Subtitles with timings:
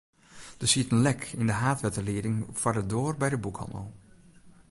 [0.59, 3.87] Der siet in lek yn de haadwetterlieding foar de doar by de boekhannel.